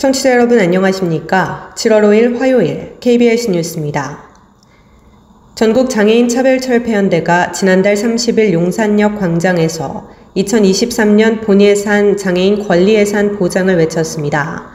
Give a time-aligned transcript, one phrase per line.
[0.00, 1.74] 청취자 여러분 안녕하십니까?
[1.76, 4.30] 7월 5일 화요일 KBS 뉴스입니다.
[5.54, 14.70] 전국 장애인 차별 철폐연대가 지난달 30일 용산역 광장에서 2023년 본예산 장애인 권리예산 보장을 외쳤습니다.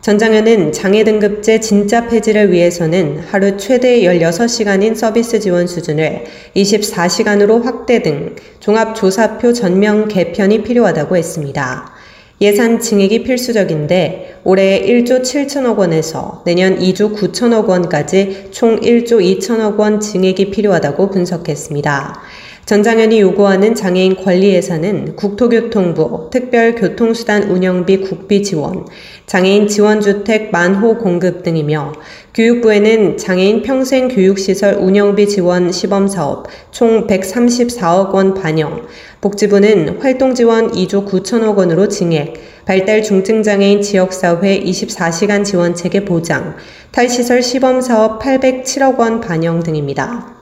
[0.00, 8.02] 전 장현은 장애 등급제 진짜 폐지를 위해서는 하루 최대 16시간인 서비스 지원 수준을 24시간으로 확대
[8.02, 11.92] 등 종합조사표 전면 개편이 필요하다고 했습니다.
[12.40, 19.98] 예산 증액이 필수적인데 올해 1조 7천억 원에서 내년 2조 9천억 원까지 총 1조 2천억 원
[19.98, 22.22] 증액이 필요하다고 분석했습니다.
[22.68, 28.84] 전장현이 요구하는 장애인 권리 예산은 국토교통부 특별교통수단 운영비 국비 지원,
[29.24, 31.94] 장애인 지원주택 만호 공급 등이며
[32.34, 38.86] 교육부에는 장애인 평생 교육시설 운영비 지원 시범사업 총 134억 원 반영,
[39.22, 42.34] 복지부는 활동지원 2조 9천억 원으로 증액,
[42.66, 46.54] 발달 중증장애인 지역사회 24시간 지원 체계 보장,
[46.92, 50.37] 탈시설 시범사업 807억 원 반영 등입니다.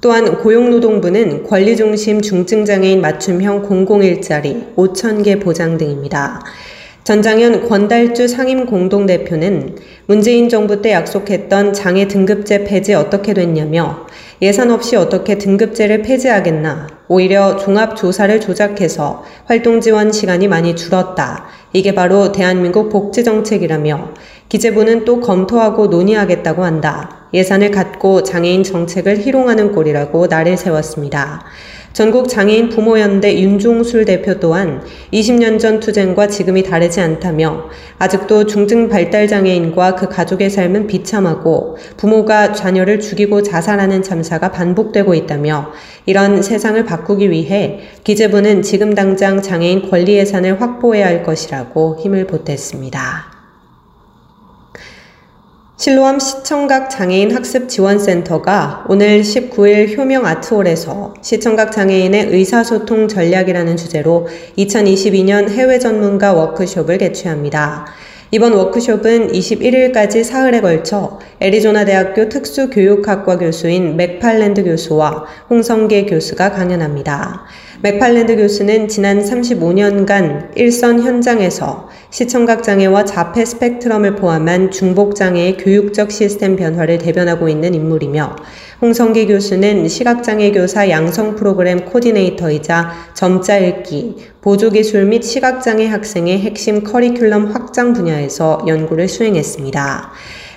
[0.00, 6.42] 또한 고용노동부는 권리중심 중증장애인 맞춤형 공공일자리 5천개 보장 등입니다.
[7.04, 14.06] 전장현 권달주 상임 공동대표는 문재인 정부 때 약속했던 장애 등급제 폐지 어떻게 됐냐며
[14.42, 21.46] 예산 없이 어떻게 등급제를 폐지하겠나 오히려 종합조사를 조작해서 활동 지원 시간이 많이 줄었다.
[21.72, 24.14] 이게 바로 대한민국 복지정책이라며
[24.50, 27.28] 기재부는 또 검토하고 논의하겠다고 한다.
[27.32, 31.44] 예산을 갖고 장애인 정책을 희롱하는 꼴이라고 날을 세웠습니다.
[31.92, 39.28] 전국 장애인 부모연대 윤종술 대표 또한 20년 전 투쟁과 지금이 다르지 않다며 아직도 중증 발달
[39.28, 45.70] 장애인과 그 가족의 삶은 비참하고 부모가 자녀를 죽이고 자살하는 참사가 반복되고 있다며
[46.06, 53.39] 이런 세상을 바꾸기 위해 기재부는 지금 당장 장애인 권리 예산을 확보해야 할 것이라고 힘을 보탰습니다.
[55.80, 65.48] 실로암 시청각 장애인 학습 지원센터가 오는 19일 효명 아트홀에서 시청각 장애인의 의사소통 전략이라는 주제로 2022년
[65.48, 67.86] 해외 전문가 워크숍을 개최합니다.
[68.32, 77.44] 이번 워크숍은 21일까지 사흘에 걸쳐 애리조나 대학교 특수교육학과 교수인 맥팔랜드 교수와 홍성계 교수가 강연합니다.
[77.82, 86.54] 맥팔랜드 교수는 지난 35년간 일선 현장에서 시청각 장애와 자폐 스펙트럼을 포함한 중복 장애의 교육적 시스템
[86.54, 88.36] 변화를 대변하고 있는 인물이며
[88.82, 97.52] 홍성기 교수는 시각장애 교사 양성 프로그램 코디네이터이자 점자 읽기, 보조기술 및 시각장애 학생의 핵심 커리큘럼
[97.52, 100.12] 확장 분야에서 연구를 수행했습니다.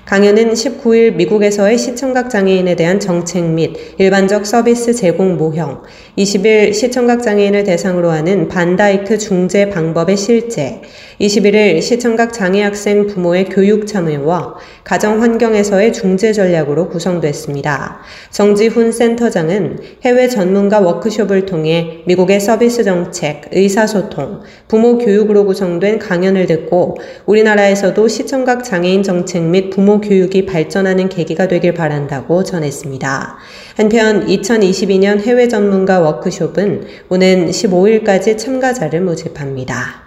[0.05, 5.81] 강연은 19일 미국에서의 시청각 장애인에 대한 정책 및 일반적 서비스 제공 모형,
[6.17, 10.81] 20일 시청각 장애인을 대상으로 하는 반다이크 중재 방법의 실제,
[11.21, 18.01] 21일 시청각 장애 학생 부모의 교육 참여와 가정 환경에서의 중재 전략으로 구성됐습니다.
[18.29, 26.97] 정지훈 센터장은 해외 전문가 워크숍을 통해 미국의 서비스 정책, 의사소통, 부모 교육으로 구성된 강연을 듣고
[27.25, 33.37] 우리나라에서도 시청각 장애인 정책 및 부모 교육이 발전하는 계기가 되길 바란다고 전했습니다.
[33.77, 40.03] 한편 2022년 해외 전문가 워크숍은 오는 15일까지 참가자를 모집합니다.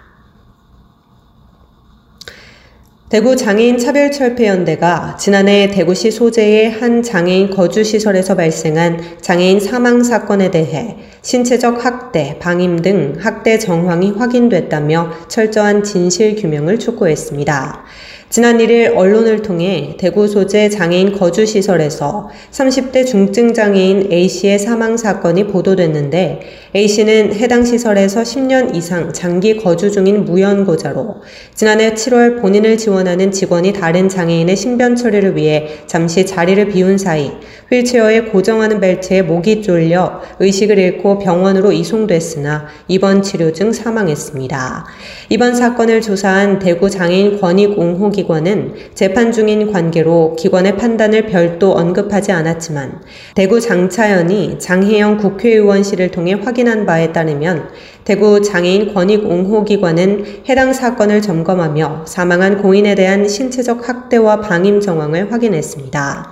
[3.09, 11.85] 대구 장애인 차별철폐연대가 지난해 대구시 소재의 한 장애인 거주시설에서 발생한 장애인 사망 사건에 대해 신체적
[11.85, 17.85] 학대, 방임 등 학대 정황이 확인됐다며 철저한 진실 규명을 촉구했습니다.
[18.29, 26.41] 지난 1일 언론을 통해 대구 소재 장애인 거주시설에서 30대 중증 장애인 A씨의 사망 사건이 보도됐는데
[26.75, 31.21] A씨는 해당 시설에서 10년 이상 장기 거주 중인 무연고자로
[31.55, 37.31] 지난해 7월 본인을 지원하는 직원이 다른 장애인의 신변 처리를 위해 잠시 자리를 비운 사이
[37.71, 44.85] 휠체어에 고정하는 벨트에 목이 쫄려 의식을 잃고 병원으로 이송됐으나 입원 치료 중 사망했습니다.
[45.29, 52.31] 이번 사건을 조사한 대구 장애인 권익 옹호 기관은 재판 중인 관계로 기관의 판단을 별도 언급하지
[52.31, 53.01] 않았지만
[53.35, 57.69] 대구 장차연이 장혜영 국회의원실을 통해 확인한 바에 따르면
[58.03, 65.31] 대구 장애인 권익 옹호 기관은 해당 사건을 점검하며 사망한 고인에 대한 신체적 학대와 방임 정황을
[65.31, 66.31] 확인했습니다.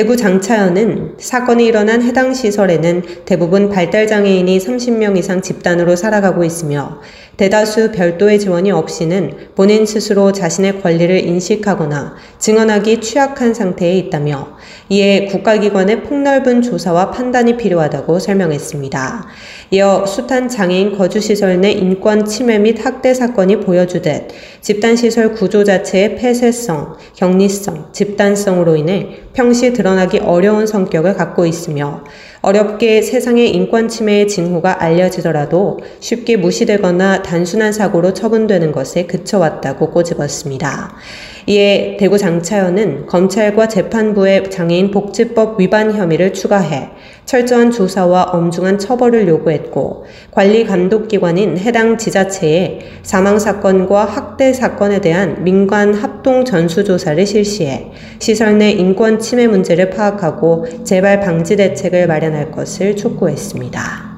[0.00, 7.02] 대구 장차연은 사건이 일어난 해당 시설에는 대부분 발달장애인이 30명 이상 집단으로 살아가고 있으며
[7.36, 14.56] 대다수 별도의 지원이 없이는 본인 스스로 자신의 권리를 인식하거나 증언하기 취약한 상태에 있다며
[14.90, 19.26] 이에 국가기관의 폭넓은 조사와 판단이 필요하다고 설명했습니다.
[19.70, 24.28] 이어 숱한 장애인 거주시설 내 인권 침해 및 학대 사건이 보여주듯
[24.60, 32.04] 집단시설 구조 자체의 폐쇄성, 격리성, 집단성으로 인해 평시 드러 나기 어려운 성격을 갖고 있으며
[32.42, 40.94] 어렵게 세상의 인권 침해의 징후가 알려지더라도 쉽게 무시되거나 단순한 사고로 처분되는 것에 그쳐왔다고 꼬집었습니다.
[41.50, 46.90] 이에 대구 장차연은 검찰과 재판부의 장애인 복지법 위반 혐의를 추가해
[47.24, 55.42] 철저한 조사와 엄중한 처벌을 요구했고 관리 감독 기관인 해당 지자체에 사망 사건과 학대 사건에 대한
[55.42, 62.52] 민관 합동 전수 조사를 실시해 시설 내 인권 침해 문제를 파악하고 재발 방지 대책을 마련할
[62.52, 64.09] 것을 촉구했습니다.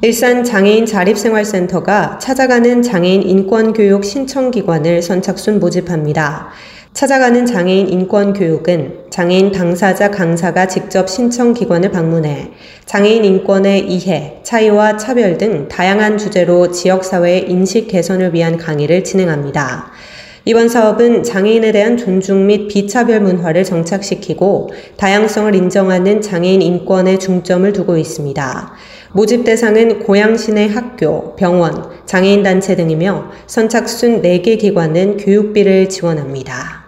[0.00, 6.50] 일산 장애인 자립생활센터가 찾아가는 장애인 인권교육 신청기관을 선착순 모집합니다.
[6.92, 12.52] 찾아가는 장애인 인권교육은 장애인 당사자 강사가 직접 신청기관을 방문해
[12.86, 19.90] 장애인 인권의 이해, 차이와 차별 등 다양한 주제로 지역사회의 인식 개선을 위한 강의를 진행합니다.
[20.44, 27.98] 이번 사업은 장애인에 대한 존중 및 비차별 문화를 정착시키고 다양성을 인정하는 장애인 인권에 중점을 두고
[27.98, 28.72] 있습니다.
[29.12, 36.84] 모집 대상은 고양시내 학교, 병원, 장애인단체 등이며 선착순 4개 기관은 교육비를 지원합니다.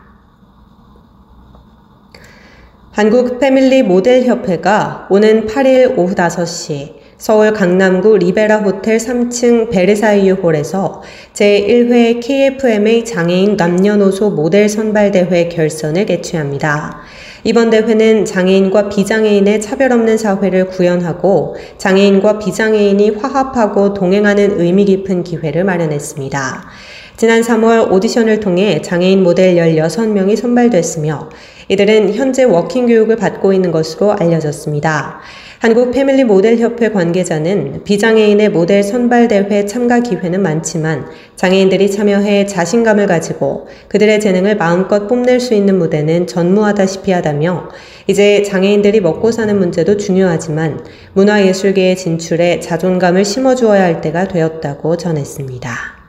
[2.92, 11.02] 한국 패밀리 모델 협회가 오는 8일 오후 5시 서울 강남구 리베라 호텔 3층 베르사유 홀에서
[11.34, 17.02] 제1회 KFMA 장애인 남녀노소 모델 선발대회 결선을 개최합니다.
[17.44, 25.64] 이번 대회는 장애인과 비장애인의 차별 없는 사회를 구현하고 장애인과 비장애인이 화합하고 동행하는 의미 깊은 기회를
[25.64, 26.64] 마련했습니다.
[27.18, 31.28] 지난 3월 오디션을 통해 장애인 모델 16명이 선발됐으며
[31.68, 35.20] 이들은 현재 walking 교육을 받고 있는 것으로 알려졌습니다.
[35.60, 41.04] 한국 패밀리 모델 협회 관계자는 비장애인의 모델 선발 대회 참가 기회는 많지만
[41.36, 47.68] 장애인들이 참여해 자신감을 가지고 그들의 재능을 마음껏 뽐낼 수 있는 무대는 전무하다시피 하다며
[48.06, 55.99] 이제 장애인들이 먹고 사는 문제도 중요하지만 문화예술계의 진출에 자존감을 심어주어야 할 때가 되었다고 전했습니다.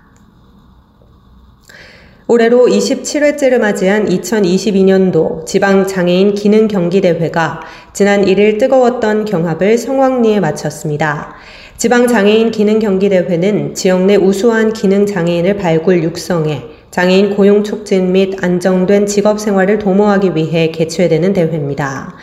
[2.31, 7.59] 올해로 27회째를 맞이한 2022년도 지방장애인 기능 경기대회가
[7.91, 11.33] 지난 1일 뜨거웠던 경합을 성황리에 마쳤습니다.
[11.75, 19.07] 지방장애인 기능 경기대회는 지역 내 우수한 기능 장애인을 발굴 육성해 장애인 고용 촉진 및 안정된
[19.07, 22.15] 직업 생활을 도모하기 위해 개최되는 대회입니다.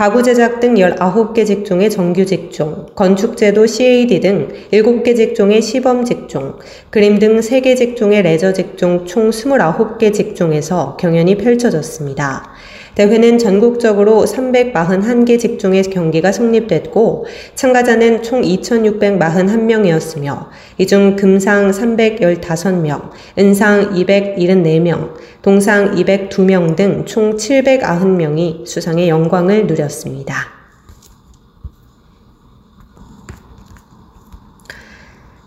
[0.00, 6.56] 가구 제작 등 19개 직종의 정규 직종, 건축제도 CAD 등 7개 직종의 시범 직종,
[6.88, 12.49] 그림 등 3개 직종의 레저 직종 총 29개 직종에서 경연이 펼쳐졌습니다.
[12.94, 20.46] 대회는 전국적으로 341개 직종의 경기가 성립됐고 참가자는 총 2,641명이었으며
[20.78, 25.10] 이 중 금상 315명, 은상 274명,
[25.42, 30.59] 동상 202명 등 총 790명이 수상의 영광을 누렸습니다.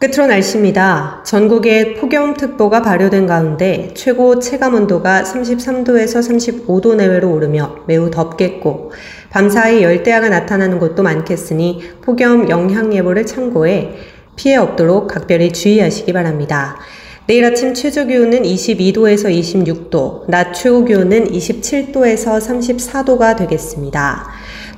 [0.04, 1.24] 끝으로 날씨입니다.
[1.26, 8.92] 전국에 폭염특보가 발효된 가운데 최고 체감온도가 33도에서 35도 내외로 오르며 매우 덥겠고
[9.30, 13.94] 밤사이 열대야가 나타나는 곳도 많겠으니 폭염 영향 예보를 참고해
[14.36, 16.80] 피해 없도록 각별히 주의하시기 바랍니다.
[17.26, 24.28] 내일 아침 최저 기온은 22도에서 26도, 낮 최고 기온은 27도에서 34도가 되겠습니다.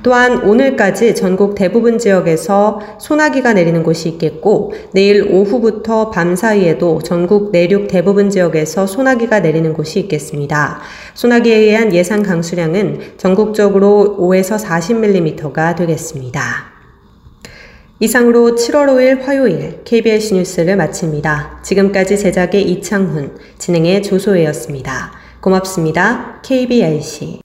[0.06, 7.88] 또한 오늘까지 전국 대부분 지역에서 소나기가 내리는 곳이 있겠고 내일 오후부터 밤 사이에도 전국 내륙
[7.88, 10.78] 대부분 지역에서 소나기가 내리는 곳이 있겠습니다.
[11.14, 16.40] 소나기에 의한 예상 강수량은 전국적으로 5에서 40mm가 되겠습니다.
[17.98, 21.62] 이상으로 7월 5일 화요일 KBS 뉴스를 마칩니다.
[21.64, 25.10] 지금까지 제작의 이창훈, 진행의 조소혜였습니다.
[25.40, 26.40] 고맙습니다.
[26.44, 27.40] KBRC.